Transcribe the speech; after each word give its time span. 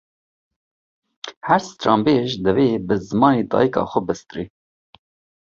Her 1.47 1.59
stranbêj, 1.63 2.29
dê 2.43 2.51
bi 2.87 2.95
zimanê 3.07 3.37
xwe 3.37 3.37
yê 3.43 3.47
dayikê 3.51 3.99
bistirê 4.07 4.45